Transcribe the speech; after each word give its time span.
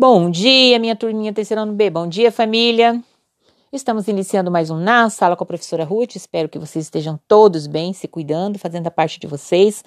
Bom 0.00 0.30
dia, 0.30 0.78
minha 0.78 0.94
turminha 0.94 1.32
terceirando 1.32 1.72
B. 1.72 1.90
Bom 1.90 2.06
dia, 2.06 2.30
família. 2.30 3.02
Estamos 3.72 4.06
iniciando 4.06 4.48
mais 4.48 4.70
um 4.70 4.76
Na 4.76 5.10
Sala 5.10 5.34
com 5.34 5.42
a 5.42 5.46
professora 5.46 5.82
Ruth. 5.82 6.14
Espero 6.14 6.48
que 6.48 6.56
vocês 6.56 6.84
estejam 6.84 7.18
todos 7.26 7.66
bem, 7.66 7.92
se 7.92 8.06
cuidando, 8.06 8.60
fazendo 8.60 8.86
a 8.86 8.92
parte 8.92 9.18
de 9.18 9.26
vocês. 9.26 9.84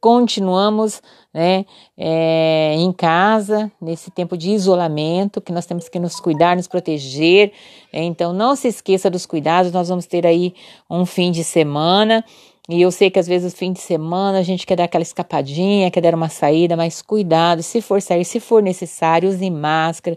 Continuamos 0.00 1.02
né, 1.34 1.66
é, 1.96 2.76
em 2.76 2.92
casa, 2.92 3.68
nesse 3.82 4.12
tempo 4.12 4.36
de 4.36 4.52
isolamento, 4.52 5.40
que 5.40 5.50
nós 5.50 5.66
temos 5.66 5.88
que 5.88 5.98
nos 5.98 6.20
cuidar, 6.20 6.54
nos 6.54 6.68
proteger. 6.68 7.50
Então, 7.92 8.32
não 8.32 8.54
se 8.54 8.68
esqueça 8.68 9.10
dos 9.10 9.26
cuidados. 9.26 9.72
Nós 9.72 9.88
vamos 9.88 10.06
ter 10.06 10.24
aí 10.24 10.54
um 10.88 11.04
fim 11.04 11.32
de 11.32 11.42
semana 11.42 12.24
e 12.68 12.82
eu 12.82 12.90
sei 12.90 13.10
que 13.10 13.18
às 13.18 13.26
vezes 13.26 13.54
fim 13.54 13.72
de 13.72 13.80
semana 13.80 14.38
a 14.38 14.42
gente 14.42 14.66
quer 14.66 14.76
dar 14.76 14.84
aquela 14.84 15.02
escapadinha, 15.02 15.90
quer 15.90 16.02
dar 16.02 16.14
uma 16.14 16.28
saída, 16.28 16.76
mas 16.76 17.00
cuidado, 17.00 17.62
se 17.62 17.80
for 17.80 18.02
sair, 18.02 18.24
se 18.24 18.40
for 18.40 18.62
necessário, 18.62 19.28
use 19.28 19.50
máscara, 19.50 20.16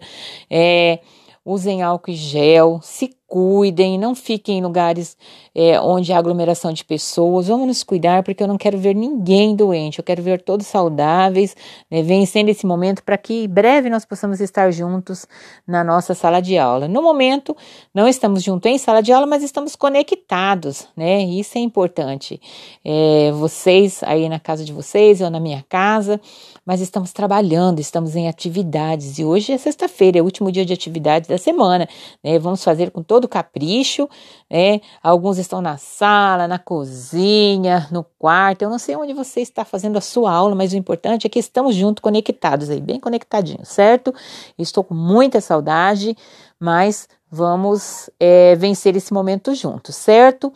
é, 0.49 0.99
usem 1.45 1.81
álcool 1.81 2.11
e 2.11 2.15
gel, 2.15 2.79
se 2.83 3.15
cuidem, 3.31 3.97
não 3.97 4.13
fiquem 4.13 4.57
em 4.57 4.61
lugares 4.61 5.15
é, 5.55 5.79
onde 5.79 6.11
há 6.11 6.17
aglomeração 6.17 6.73
de 6.73 6.83
pessoas. 6.83 7.47
Vamos 7.47 7.65
nos 7.65 7.81
cuidar, 7.81 8.23
porque 8.23 8.43
eu 8.43 8.47
não 8.47 8.57
quero 8.57 8.77
ver 8.77 8.93
ninguém 8.93 9.55
doente, 9.55 9.99
eu 9.99 10.03
quero 10.03 10.21
ver 10.21 10.41
todos 10.41 10.67
saudáveis, 10.67 11.55
né, 11.89 12.03
vencendo 12.03 12.49
esse 12.49 12.65
momento 12.65 13.01
para 13.01 13.17
que 13.17 13.45
em 13.45 13.47
breve 13.47 13.89
nós 13.89 14.03
possamos 14.03 14.41
estar 14.41 14.69
juntos 14.71 15.25
na 15.65 15.81
nossa 15.81 16.13
sala 16.13 16.41
de 16.41 16.57
aula. 16.57 16.89
No 16.89 17.01
momento, 17.01 17.55
não 17.93 18.05
estamos 18.05 18.43
juntos 18.43 18.69
em 18.69 18.77
sala 18.77 19.01
de 19.01 19.13
aula, 19.13 19.25
mas 19.25 19.43
estamos 19.43 19.77
conectados, 19.77 20.85
né? 20.93 21.23
Isso 21.23 21.57
é 21.57 21.61
importante. 21.61 22.41
É, 22.83 23.31
vocês 23.31 24.03
aí 24.03 24.27
na 24.27 24.41
casa 24.41 24.65
de 24.65 24.73
vocês, 24.73 25.21
eu 25.21 25.29
na 25.29 25.39
minha 25.39 25.63
casa, 25.69 26.19
mas 26.65 26.81
estamos 26.81 27.13
trabalhando, 27.13 27.79
estamos 27.79 28.13
em 28.17 28.27
atividades 28.27 29.19
e 29.19 29.23
hoje 29.23 29.53
é 29.53 29.57
sexta-feira, 29.57 30.19
é 30.19 30.21
o 30.21 30.25
último 30.25 30.51
dia 30.51 30.65
de 30.65 30.73
atividades 30.73 31.29
da 31.29 31.37
semana, 31.37 31.87
né? 32.21 32.37
Vamos 32.37 32.61
fazer 32.61 32.91
com 32.91 33.01
todo 33.01 33.20
todo 33.21 33.27
capricho, 33.27 34.09
né? 34.49 34.81
Alguns 35.01 35.37
estão 35.37 35.61
na 35.61 35.77
sala, 35.77 36.47
na 36.47 36.57
cozinha, 36.57 37.87
no 37.91 38.03
quarto. 38.17 38.63
Eu 38.63 38.69
não 38.69 38.79
sei 38.79 38.95
onde 38.95 39.13
você 39.13 39.41
está 39.41 39.63
fazendo 39.63 39.97
a 39.97 40.01
sua 40.01 40.31
aula, 40.31 40.55
mas 40.55 40.73
o 40.73 40.77
importante 40.77 41.27
é 41.27 41.29
que 41.29 41.39
estamos 41.39 41.75
juntos, 41.75 42.01
conectados 42.01 42.69
aí, 42.69 42.81
bem 42.81 42.99
conectadinhos, 42.99 43.69
certo? 43.69 44.13
Estou 44.57 44.83
com 44.83 44.95
muita 44.95 45.39
saudade, 45.39 46.17
mas 46.59 47.07
vamos 47.29 48.09
é, 48.19 48.55
vencer 48.55 48.95
esse 48.95 49.13
momento 49.13 49.53
juntos, 49.53 49.95
certo? 49.95 50.51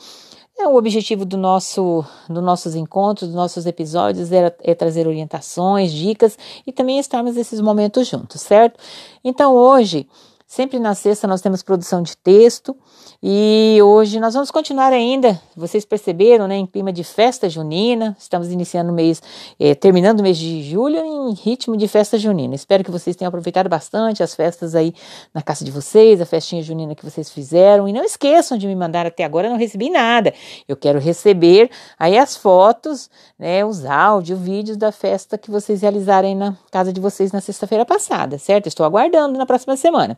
É, 0.57 0.66
o 0.67 0.75
objetivo 0.75 1.25
do 1.25 1.35
nosso, 1.35 2.03
dos 2.29 2.41
nossos 2.41 2.75
encontros, 2.75 3.27
dos 3.27 3.35
nossos 3.35 3.66
episódios 3.66 4.31
é, 4.31 4.55
é, 4.63 4.73
trazer 4.73 5.05
orientações, 5.05 5.91
dicas 5.91 6.38
e 6.66 6.72
também 6.72 6.97
estarmos 6.97 7.35
nesses 7.35 7.59
momentos 7.59 8.07
juntos, 8.07 8.39
certo? 8.41 8.79
Então 9.22 9.53
hoje 9.53 10.07
Sempre 10.47 10.77
na 10.77 10.93
sexta 10.93 11.27
nós 11.27 11.41
temos 11.41 11.63
produção 11.63 12.03
de 12.03 12.15
texto 12.15 12.77
e 13.21 13.79
hoje 13.81 14.19
nós 14.19 14.35
vamos 14.35 14.51
continuar 14.51 14.93
ainda. 14.93 15.41
Vocês 15.57 15.83
perceberam, 15.83 16.47
né? 16.47 16.55
Em 16.55 16.67
clima 16.67 16.93
de 16.93 17.03
festa 17.03 17.49
junina, 17.49 18.15
estamos 18.19 18.51
iniciando 18.51 18.91
o 18.91 18.93
mês, 18.93 19.23
eh, 19.59 19.73
terminando 19.73 20.19
o 20.19 20.23
mês 20.23 20.38
de 20.38 20.61
julho 20.61 20.97
em 20.97 21.33
ritmo 21.33 21.75
de 21.75 21.88
festa 21.88 22.19
junina. 22.19 22.53
Espero 22.53 22.83
que 22.83 22.91
vocês 22.91 23.16
tenham 23.16 23.29
aproveitado 23.29 23.67
bastante 23.67 24.21
as 24.21 24.35
festas 24.35 24.75
aí 24.75 24.93
na 25.33 25.41
casa 25.41 25.66
de 25.66 25.71
vocês, 25.71 26.21
a 26.21 26.27
festinha 26.27 26.61
junina 26.61 26.93
que 26.93 27.03
vocês 27.03 27.31
fizeram. 27.31 27.88
E 27.88 27.91
não 27.91 28.03
esqueçam 28.03 28.55
de 28.55 28.67
me 28.67 28.75
mandar 28.75 29.07
até 29.07 29.23
agora, 29.23 29.47
eu 29.47 29.51
não 29.51 29.57
recebi 29.57 29.89
nada. 29.89 30.31
Eu 30.67 30.77
quero 30.77 30.99
receber 30.99 31.71
aí 31.97 32.19
as 32.19 32.38
fotos, 32.38 33.09
né? 33.39 33.66
Os 33.66 33.83
áudios, 33.83 34.39
vídeos 34.39 34.77
da 34.77 34.91
festa 34.91 35.39
que 35.39 35.49
vocês 35.49 35.81
realizarem 35.81 36.35
na 36.35 36.55
casa 36.71 36.93
de 36.93 37.01
vocês 37.01 37.31
na 37.31 37.41
sexta-feira 37.41 37.83
passada, 37.83 38.38
certo? 38.38 38.67
Estou 38.67 38.85
aguardando 38.85 39.39
na 39.39 39.45
próxima 39.47 39.75
semana. 39.75 40.16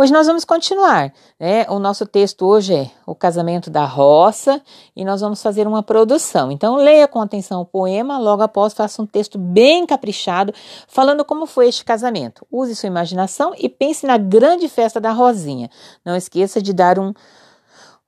Hoje 0.00 0.14
nós 0.14 0.26
vamos 0.26 0.46
continuar, 0.46 1.12
né? 1.38 1.66
O 1.68 1.78
nosso 1.78 2.06
texto 2.06 2.46
hoje 2.46 2.74
é 2.74 2.90
O 3.04 3.14
Casamento 3.14 3.68
da 3.68 3.84
Roça 3.84 4.62
e 4.96 5.04
nós 5.04 5.20
vamos 5.20 5.42
fazer 5.42 5.68
uma 5.68 5.82
produção. 5.82 6.50
Então, 6.50 6.76
leia 6.76 7.06
com 7.06 7.20
atenção 7.20 7.60
o 7.60 7.66
poema, 7.66 8.18
logo 8.18 8.42
após 8.42 8.72
faça 8.72 9.02
um 9.02 9.04
texto 9.04 9.38
bem 9.38 9.84
caprichado, 9.84 10.54
falando 10.88 11.22
como 11.22 11.44
foi 11.44 11.68
este 11.68 11.84
casamento. 11.84 12.46
Use 12.50 12.74
sua 12.76 12.86
imaginação 12.86 13.52
e 13.58 13.68
pense 13.68 14.06
na 14.06 14.16
grande 14.16 14.70
festa 14.70 14.98
da 14.98 15.12
Rosinha. 15.12 15.68
Não 16.02 16.16
esqueça 16.16 16.62
de 16.62 16.72
dar 16.72 16.98
um 16.98 17.12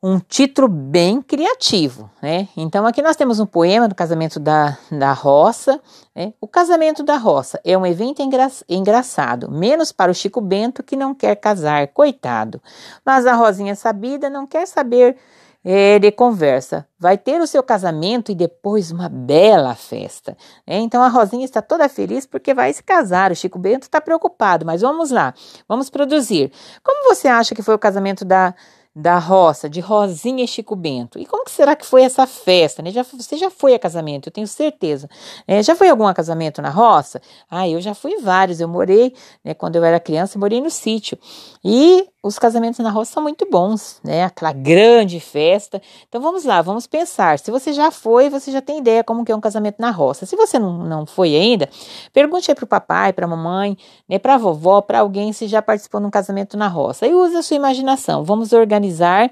um 0.02 0.18
título 0.18 0.66
bem 0.66 1.22
criativo, 1.22 2.10
né? 2.20 2.48
Então 2.56 2.84
aqui 2.84 3.00
nós 3.00 3.14
temos 3.14 3.38
um 3.38 3.46
poema 3.46 3.86
do 3.86 3.94
casamento 3.94 4.40
da, 4.40 4.76
da 4.90 5.12
roça. 5.12 5.80
Né? 6.14 6.34
O 6.40 6.48
casamento 6.48 7.04
da 7.04 7.16
roça 7.16 7.60
é 7.64 7.78
um 7.78 7.86
evento 7.86 8.20
engra 8.20 8.50
engraçado, 8.68 9.48
menos 9.48 9.92
para 9.92 10.10
o 10.10 10.14
Chico 10.14 10.40
Bento 10.40 10.82
que 10.82 10.96
não 10.96 11.14
quer 11.14 11.36
casar, 11.36 11.86
coitado. 11.88 12.60
Mas 13.06 13.26
a 13.26 13.34
Rosinha 13.34 13.76
sabida 13.76 14.28
não 14.28 14.44
quer 14.44 14.66
saber 14.66 15.16
é, 15.64 16.00
de 16.00 16.10
conversa. 16.10 16.84
Vai 16.98 17.16
ter 17.16 17.40
o 17.40 17.46
seu 17.46 17.62
casamento 17.62 18.32
e 18.32 18.34
depois 18.34 18.90
uma 18.90 19.08
bela 19.08 19.76
festa. 19.76 20.36
Né? 20.66 20.78
Então 20.78 21.00
a 21.00 21.06
Rosinha 21.06 21.44
está 21.44 21.62
toda 21.62 21.88
feliz 21.88 22.26
porque 22.26 22.52
vai 22.52 22.72
se 22.72 22.82
casar. 22.82 23.30
O 23.30 23.36
Chico 23.36 23.56
Bento 23.56 23.84
está 23.84 24.00
preocupado, 24.00 24.66
mas 24.66 24.80
vamos 24.80 25.12
lá, 25.12 25.32
vamos 25.68 25.88
produzir. 25.88 26.50
Como 26.82 27.14
você 27.14 27.28
acha 27.28 27.54
que 27.54 27.62
foi 27.62 27.76
o 27.76 27.78
casamento 27.78 28.24
da 28.24 28.52
da 28.94 29.18
roça, 29.18 29.70
de 29.70 29.80
Rosinha 29.80 30.44
e 30.44 30.48
Chico 30.48 30.76
Bento. 30.76 31.18
E 31.18 31.24
como 31.24 31.44
que 31.44 31.50
será 31.50 31.74
que 31.74 31.86
foi 31.86 32.02
essa 32.02 32.26
festa? 32.26 32.82
Né? 32.82 32.90
Já, 32.90 33.02
você 33.02 33.36
já 33.36 33.50
foi 33.50 33.74
a 33.74 33.78
casamento, 33.78 34.28
eu 34.28 34.32
tenho 34.32 34.46
certeza. 34.46 35.08
É, 35.46 35.62
já 35.62 35.74
foi 35.74 35.88
algum 35.88 36.12
casamento 36.12 36.60
na 36.60 36.68
roça? 36.68 37.20
Ah, 37.50 37.68
eu 37.68 37.80
já 37.80 37.94
fui 37.94 38.18
vários. 38.20 38.60
Eu 38.60 38.68
morei, 38.68 39.14
né, 39.42 39.54
quando 39.54 39.76
eu 39.76 39.84
era 39.84 39.98
criança, 39.98 40.38
morei 40.38 40.60
no 40.60 40.70
sítio. 40.70 41.18
E 41.64 42.06
os 42.22 42.38
casamentos 42.38 42.78
na 42.78 42.90
roça 42.90 43.14
são 43.14 43.22
muito 43.22 43.48
bons, 43.50 44.00
né? 44.04 44.22
Aquela 44.22 44.52
grande 44.52 45.18
festa. 45.18 45.82
Então 46.08 46.20
vamos 46.20 46.44
lá, 46.44 46.62
vamos 46.62 46.86
pensar. 46.86 47.38
Se 47.38 47.50
você 47.50 47.72
já 47.72 47.90
foi, 47.90 48.30
você 48.30 48.52
já 48.52 48.62
tem 48.62 48.78
ideia 48.78 49.02
como 49.02 49.24
que 49.24 49.32
é 49.32 49.36
um 49.36 49.40
casamento 49.40 49.76
na 49.80 49.90
roça. 49.90 50.24
Se 50.24 50.36
você 50.36 50.56
não, 50.56 50.84
não 50.84 51.04
foi 51.04 51.34
ainda, 51.34 51.68
pergunte 52.12 52.48
aí 52.48 52.54
para 52.54 52.64
o 52.64 52.68
papai, 52.68 53.12
para 53.12 53.26
a 53.26 53.28
mamãe, 53.28 53.76
né, 54.08 54.20
para 54.20 54.36
a 54.36 54.38
vovó, 54.38 54.80
para 54.80 55.00
alguém 55.00 55.32
se 55.32 55.48
já 55.48 55.60
participou 55.60 56.00
de 56.00 56.06
um 56.06 56.10
casamento 56.10 56.56
na 56.56 56.68
roça. 56.68 57.06
E 57.06 57.12
use 57.12 57.36
a 57.36 57.42
sua 57.42 57.56
imaginação. 57.56 58.22
Vamos 58.22 58.52
organizar 58.52 59.28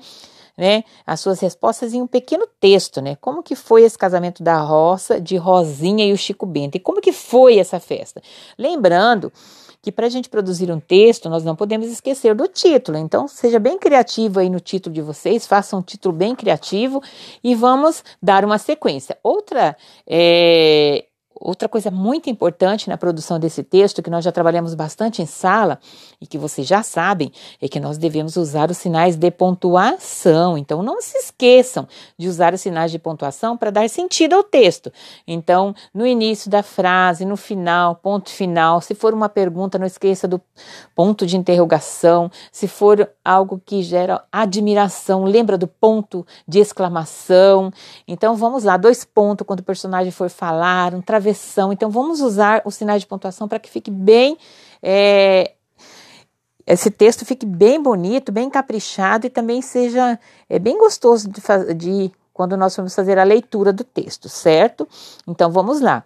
né, 0.60 0.84
as 1.06 1.20
suas 1.20 1.40
respostas 1.40 1.94
em 1.94 2.02
um 2.02 2.06
pequeno 2.06 2.46
texto, 2.60 3.00
né? 3.00 3.16
Como 3.18 3.42
que 3.42 3.56
foi 3.56 3.82
esse 3.82 3.96
casamento 3.96 4.42
da 4.42 4.60
roça 4.60 5.18
de 5.18 5.38
Rosinha 5.38 6.04
e 6.04 6.12
o 6.12 6.18
Chico 6.18 6.44
Bento? 6.44 6.76
E 6.76 6.78
como 6.78 7.00
que 7.00 7.12
foi 7.12 7.58
essa 7.58 7.80
festa? 7.80 8.20
Lembrando 8.58 9.32
que 9.80 9.90
para 9.90 10.04
a 10.04 10.10
gente 10.10 10.28
produzir 10.28 10.70
um 10.70 10.78
texto, 10.78 11.30
nós 11.30 11.42
não 11.42 11.56
podemos 11.56 11.86
esquecer 11.86 12.34
do 12.34 12.46
título. 12.46 12.98
Então, 12.98 13.26
seja 13.26 13.58
bem 13.58 13.78
criativo 13.78 14.38
aí 14.38 14.50
no 14.50 14.60
título 14.60 14.94
de 14.94 15.00
vocês, 15.00 15.46
faça 15.46 15.74
um 15.74 15.80
título 15.80 16.14
bem 16.14 16.34
criativo 16.34 17.02
e 17.42 17.54
vamos 17.54 18.04
dar 18.22 18.44
uma 18.44 18.58
sequência. 18.58 19.16
Outra 19.22 19.74
é, 20.06 21.06
Outra 21.42 21.70
coisa 21.70 21.90
muito 21.90 22.28
importante 22.28 22.86
na 22.86 22.98
produção 22.98 23.38
desse 23.38 23.62
texto, 23.62 24.02
que 24.02 24.10
nós 24.10 24.22
já 24.22 24.30
trabalhamos 24.30 24.74
bastante 24.74 25.22
em 25.22 25.26
sala 25.26 25.78
e 26.20 26.26
que 26.26 26.36
vocês 26.36 26.66
já 26.66 26.82
sabem, 26.82 27.32
é 27.62 27.66
que 27.66 27.80
nós 27.80 27.96
devemos 27.96 28.36
usar 28.36 28.70
os 28.70 28.76
sinais 28.76 29.16
de 29.16 29.30
pontuação. 29.30 30.58
Então, 30.58 30.82
não 30.82 31.00
se 31.00 31.16
esqueçam 31.16 31.88
de 32.18 32.28
usar 32.28 32.52
os 32.52 32.60
sinais 32.60 32.90
de 32.90 32.98
pontuação 32.98 33.56
para 33.56 33.70
dar 33.70 33.88
sentido 33.88 34.34
ao 34.34 34.44
texto. 34.44 34.92
Então, 35.26 35.74
no 35.94 36.06
início 36.06 36.50
da 36.50 36.62
frase, 36.62 37.24
no 37.24 37.38
final, 37.38 37.96
ponto 37.96 38.28
final, 38.28 38.82
se 38.82 38.94
for 38.94 39.14
uma 39.14 39.30
pergunta, 39.30 39.78
não 39.78 39.86
esqueça 39.86 40.28
do 40.28 40.38
ponto 40.94 41.26
de 41.26 41.38
interrogação. 41.38 42.30
Se 42.52 42.68
for 42.68 43.08
algo 43.30 43.62
que 43.64 43.82
gera 43.82 44.24
admiração, 44.32 45.24
lembra 45.24 45.56
do 45.56 45.68
ponto 45.68 46.26
de 46.48 46.58
exclamação. 46.58 47.72
Então, 48.06 48.34
vamos 48.34 48.64
lá, 48.64 48.76
dois 48.76 49.04
pontos 49.04 49.46
quando 49.46 49.60
o 49.60 49.64
personagem 49.64 50.10
for 50.10 50.28
falar, 50.28 50.94
um 50.94 51.00
travessão. 51.00 51.72
Então, 51.72 51.90
vamos 51.90 52.20
usar 52.20 52.60
os 52.64 52.74
sinais 52.74 53.02
de 53.02 53.06
pontuação 53.06 53.46
para 53.46 53.60
que 53.60 53.70
fique 53.70 53.90
bem. 53.90 54.36
É, 54.82 55.52
esse 56.66 56.90
texto 56.90 57.24
fique 57.24 57.46
bem 57.46 57.80
bonito, 57.80 58.32
bem 58.32 58.50
caprichado 58.50 59.26
e 59.26 59.30
também 59.30 59.62
seja 59.62 60.18
é, 60.48 60.58
bem 60.58 60.76
gostoso 60.76 61.28
de, 61.28 61.40
de 61.74 62.12
quando 62.32 62.56
nós 62.56 62.74
vamos 62.74 62.94
fazer 62.94 63.18
a 63.18 63.24
leitura 63.24 63.72
do 63.72 63.84
texto, 63.84 64.28
certo? 64.28 64.88
Então, 65.26 65.52
vamos 65.52 65.80
lá. 65.80 66.04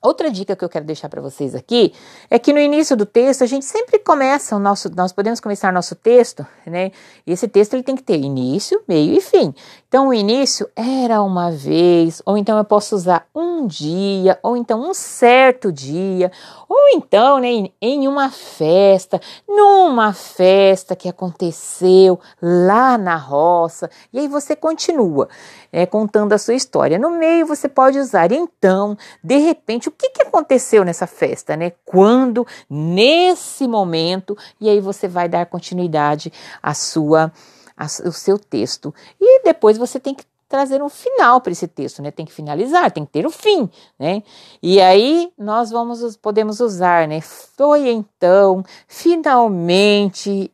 Outra 0.00 0.30
dica 0.30 0.54
que 0.54 0.64
eu 0.64 0.68
quero 0.68 0.84
deixar 0.84 1.08
para 1.08 1.20
vocês 1.20 1.56
aqui 1.56 1.92
é 2.30 2.38
que 2.38 2.52
no 2.52 2.60
início 2.60 2.96
do 2.96 3.04
texto 3.04 3.42
a 3.42 3.46
gente 3.46 3.64
sempre 3.64 3.98
começa 3.98 4.54
o 4.54 4.58
nosso, 4.60 4.88
nós 4.94 5.12
podemos 5.12 5.40
começar 5.40 5.72
nosso 5.72 5.96
texto, 5.96 6.46
né? 6.64 6.92
E 7.26 7.32
esse 7.32 7.48
texto 7.48 7.74
ele 7.74 7.82
tem 7.82 7.96
que 7.96 8.02
ter 8.04 8.16
início, 8.16 8.80
meio 8.86 9.14
e 9.14 9.20
fim. 9.20 9.52
Então 9.88 10.08
o 10.08 10.14
início 10.14 10.70
era 10.76 11.20
uma 11.20 11.50
vez, 11.50 12.22
ou 12.24 12.38
então 12.38 12.56
eu 12.56 12.64
posso 12.64 12.94
usar 12.94 13.26
um 13.34 13.66
dia, 13.66 14.38
ou 14.40 14.56
então 14.56 14.88
um 14.88 14.94
certo 14.94 15.72
dia, 15.72 16.30
ou 16.68 16.90
então, 16.90 17.40
né, 17.40 17.70
em 17.80 18.06
uma 18.06 18.30
festa, 18.30 19.20
numa 19.48 20.12
festa 20.12 20.94
que 20.94 21.08
aconteceu 21.08 22.20
lá 22.40 22.96
na 22.96 23.16
roça. 23.16 23.90
E 24.12 24.20
aí 24.20 24.28
você 24.28 24.54
continua 24.54 25.28
é, 25.72 25.86
contando 25.86 26.34
a 26.34 26.38
sua 26.38 26.54
história. 26.54 26.98
No 26.98 27.10
meio 27.10 27.46
você 27.46 27.68
pode 27.68 27.98
usar 27.98 28.30
então, 28.30 28.96
de 29.24 29.38
repente 29.38 29.87
o 29.88 29.90
que, 29.90 30.10
que 30.10 30.22
aconteceu 30.22 30.84
nessa 30.84 31.06
festa, 31.06 31.56
né? 31.56 31.72
Quando, 31.84 32.46
nesse 32.68 33.66
momento, 33.66 34.36
e 34.60 34.68
aí 34.68 34.80
você 34.80 35.08
vai 35.08 35.28
dar 35.28 35.46
continuidade 35.46 36.32
à 36.62 36.74
sua, 36.74 37.32
ao 37.76 38.12
seu 38.12 38.38
texto. 38.38 38.94
E 39.20 39.42
depois 39.42 39.76
você 39.76 39.98
tem 39.98 40.14
que 40.14 40.24
trazer 40.48 40.82
um 40.82 40.88
final 40.88 41.40
para 41.40 41.52
esse 41.52 41.68
texto, 41.68 42.00
né? 42.00 42.10
Tem 42.10 42.24
que 42.24 42.32
finalizar, 42.32 42.90
tem 42.90 43.04
que 43.04 43.12
ter 43.12 43.26
o 43.26 43.28
um 43.28 43.32
fim, 43.32 43.68
né? 43.98 44.22
E 44.62 44.80
aí 44.80 45.30
nós 45.36 45.70
vamos 45.70 46.16
podemos 46.16 46.58
usar, 46.60 47.06
né? 47.06 47.20
Foi 47.20 47.88
então, 47.88 48.64
finalmente 48.86 50.50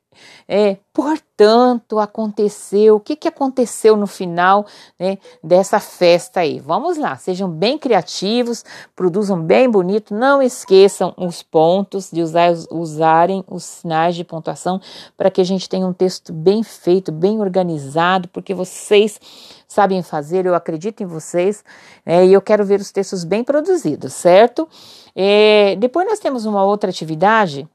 é, 0.49 0.76
portanto, 0.93 1.99
aconteceu, 1.99 2.96
o 2.96 3.00
que, 3.00 3.16
que 3.16 3.28
aconteceu 3.28 3.96
no 3.96 4.06
final 4.06 4.66
né, 4.99 5.19
dessa 5.43 5.81
festa 5.81 6.40
aí? 6.40 6.61
Vamos 6.61 6.96
lá, 6.96 7.16
sejam 7.16 7.49
bem 7.49 7.76
criativos, 7.78 8.64
produzam 8.94 9.40
bem 9.40 9.69
bonito, 9.69 10.14
não 10.14 10.43
esqueçam 10.43 11.12
os 11.16 11.43
pontos, 11.43 12.11
de 12.11 12.22
usar, 12.22 12.52
usarem 12.70 13.44
os 13.49 13.64
sinais 13.64 14.14
de 14.14 14.25
pontuação 14.25 14.81
para 15.16 15.31
que 15.31 15.40
a 15.40 15.44
gente 15.44 15.69
tenha 15.69 15.87
um 15.87 15.93
texto 15.93 16.32
bem 16.32 16.62
feito, 16.62 17.10
bem 17.10 17.40
organizado, 17.40 18.28
porque 18.28 18.55
vocês 18.55 19.20
sabem 19.67 20.02
fazer, 20.02 20.46
eu 20.46 20.55
acredito 20.55 21.02
em 21.02 21.06
vocês, 21.06 21.64
né, 22.06 22.26
e 22.26 22.32
eu 22.32 22.40
quero 22.40 22.64
ver 22.64 22.81
os 22.81 22.93
textos 22.93 23.25
bem 23.25 23.43
produzidos, 23.43 24.12
certo? 24.12 24.69
É, 25.17 25.76
depois 25.76 26.06
nós 26.06 26.19
temos 26.19 26.44
uma 26.44 26.64
outra 26.64 26.90
atividade, 26.90 27.69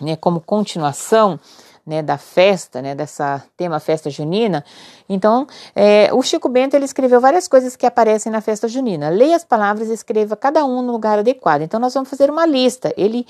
né, 0.00 0.16
como 0.16 0.40
continuação, 0.40 1.38
né, 1.86 2.02
da 2.02 2.16
festa, 2.16 2.80
né, 2.80 2.94
dessa 2.94 3.42
tema 3.56 3.78
festa 3.78 4.08
junina. 4.08 4.64
Então, 5.06 5.46
é, 5.76 6.08
o 6.14 6.22
Chico 6.22 6.48
Bento 6.48 6.74
ele 6.74 6.86
escreveu 6.86 7.20
várias 7.20 7.46
coisas 7.46 7.76
que 7.76 7.84
aparecem 7.84 8.32
na 8.32 8.40
festa 8.40 8.66
junina. 8.66 9.10
Leia 9.10 9.36
as 9.36 9.44
palavras 9.44 9.90
e 9.90 9.92
escreva 9.92 10.34
cada 10.34 10.64
um 10.64 10.80
no 10.80 10.92
lugar 10.92 11.18
adequado. 11.18 11.60
Então, 11.60 11.78
nós 11.78 11.92
vamos 11.92 12.08
fazer 12.08 12.30
uma 12.30 12.46
lista. 12.46 12.92
Ele 12.96 13.26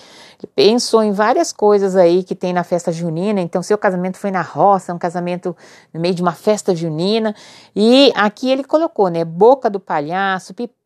pensou 0.54 1.02
em 1.02 1.10
várias 1.10 1.52
coisas 1.52 1.96
aí 1.96 2.22
que 2.22 2.34
tem 2.34 2.52
na 2.52 2.62
festa 2.62 2.92
junina. 2.92 3.40
Então, 3.40 3.60
seu 3.60 3.76
casamento 3.76 4.18
foi 4.18 4.30
na 4.30 4.42
roça, 4.42 4.94
um 4.94 4.98
casamento 4.98 5.56
no 5.92 6.00
meio 6.00 6.14
de 6.14 6.22
uma 6.22 6.32
festa 6.32 6.74
junina. 6.76 7.34
E 7.74 8.12
aqui 8.14 8.48
ele 8.48 8.62
colocou, 8.62 9.08
né, 9.08 9.24
boca 9.24 9.68
do 9.68 9.80
palhaço, 9.80 10.54
pipoca, 10.54 10.83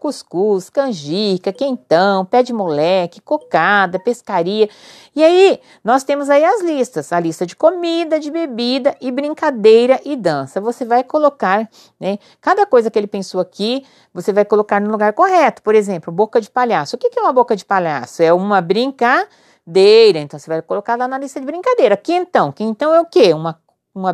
cuscuz, 0.00 0.70
canjica, 0.70 1.52
quentão, 1.52 2.24
pé 2.24 2.42
de 2.42 2.52
moleque, 2.52 3.20
cocada, 3.20 3.98
pescaria. 3.98 4.68
E 5.14 5.22
aí, 5.22 5.60
nós 5.82 6.02
temos 6.02 6.30
aí 6.30 6.42
as 6.42 6.62
listas, 6.62 7.12
a 7.12 7.20
lista 7.20 7.44
de 7.44 7.54
comida, 7.54 8.18
de 8.18 8.30
bebida 8.30 8.96
e 9.00 9.12
brincadeira 9.12 10.00
e 10.04 10.16
dança. 10.16 10.60
Você 10.60 10.84
vai 10.84 11.04
colocar, 11.04 11.68
né, 12.00 12.18
cada 12.40 12.64
coisa 12.64 12.90
que 12.90 12.98
ele 12.98 13.06
pensou 13.06 13.40
aqui, 13.40 13.84
você 14.12 14.32
vai 14.32 14.44
colocar 14.44 14.80
no 14.80 14.90
lugar 14.90 15.12
correto. 15.12 15.62
Por 15.62 15.74
exemplo, 15.74 16.12
boca 16.12 16.40
de 16.40 16.50
palhaço. 16.50 16.96
O 16.96 16.98
que 16.98 17.10
é 17.14 17.20
uma 17.20 17.32
boca 17.32 17.54
de 17.54 17.64
palhaço? 17.64 18.22
É 18.22 18.32
uma 18.32 18.62
brincadeira. 18.62 20.18
Então, 20.18 20.38
você 20.38 20.48
vai 20.48 20.62
colocar 20.62 20.96
lá 20.96 21.06
na 21.06 21.18
lista 21.18 21.38
de 21.38 21.46
brincadeira. 21.46 21.96
Quentão. 21.96 22.50
Quentão 22.50 22.94
é 22.94 23.00
o 23.00 23.04
quê? 23.04 23.34
Uma, 23.34 23.60
uma 23.94 24.12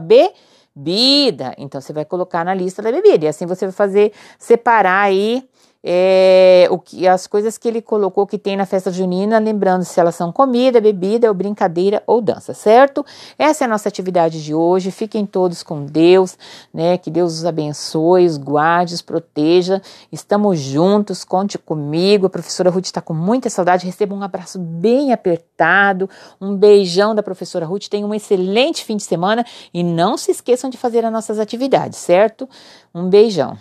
bebida. 0.75 1.55
Então, 1.59 1.81
você 1.81 1.93
vai 1.93 2.05
colocar 2.05 2.45
na 2.45 2.55
lista 2.55 2.83
da 2.83 2.93
bebida. 2.93 3.25
E 3.25 3.29
assim 3.29 3.47
você 3.47 3.67
vai 3.67 3.73
fazer, 3.73 4.13
separar 4.39 5.03
aí 5.03 5.49
é, 5.83 6.69
o 6.71 6.79
que, 6.79 7.09
as 7.09 7.27
coisas 7.27 7.57
que 7.57 7.67
ele 7.67 7.81
colocou 7.81 8.27
que 8.27 8.39
tem 8.39 8.57
na 8.57 8.67
festa 8.67 8.93
junina, 8.93 9.39
lembrando 9.39 9.83
se 9.83 9.99
elas 9.99 10.15
são 10.15 10.31
comida, 10.31 10.81
bebida, 10.81 11.29
ou 11.29 11.35
brincadeira 11.35 12.03
ou 12.07 12.21
dança, 12.21 12.53
certo? 12.53 13.05
Essa 13.39 13.65
é 13.65 13.67
a 13.67 13.69
nossa 13.69 13.89
atividade 13.89 14.43
de 14.45 14.55
hoje. 14.55 14.91
Fiquem 14.91 15.25
todos 15.25 15.63
com 15.63 15.85
Deus, 15.85 16.37
né? 16.73 16.99
Que 16.99 17.11
Deus 17.11 17.39
os 17.39 17.45
abençoe, 17.47 18.27
os 18.27 18.37
guarde, 18.37 18.95
os 18.95 19.03
proteja. 19.03 19.81
Estamos 20.13 20.59
juntos, 20.59 21.25
conte 21.25 21.57
comigo. 21.57 22.27
A 22.27 22.31
professora 22.31 22.69
Ruth 22.69 22.87
está 22.87 23.01
com 23.01 23.15
muita 23.15 23.49
saudade. 23.49 23.87
Receba 23.87 24.15
um 24.15 24.23
abraço 24.23 24.59
bem 24.59 25.13
apertado, 25.13 26.11
um 26.41 26.55
beijão 26.55 27.15
da 27.15 27.23
professora 27.23 27.65
Ruth. 27.65 27.89
Tenha 27.89 28.07
um 28.07 28.15
excelente 28.15 28.85
fim 28.85 28.97
de 28.97 29.03
semana 29.03 29.45
e 29.73 29.83
não 29.83 30.19
se 30.19 30.31
esqueçam 30.31 30.69
de 30.69 30.77
fazer 30.77 31.05
as 31.07 31.13
nossas 31.13 31.39
atividades, 31.39 31.99
certo? 31.99 32.47
Um 32.95 33.09
beijão. 33.09 33.57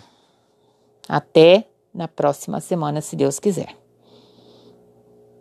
Até 1.08 1.69
na 1.94 2.08
próxima 2.08 2.60
semana, 2.60 3.00
se 3.00 3.16
Deus 3.16 3.38
quiser. 3.38 3.79